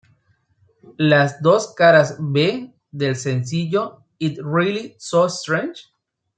Las 0.97 1.43
dos 1.43 1.75
caras 1.75 2.15
B 2.19 2.73
del 2.89 3.15
sencillo, 3.17 4.03
"It 4.17 4.39
Really 4.41 4.95
So 4.97 5.27
Strange? 5.29 5.91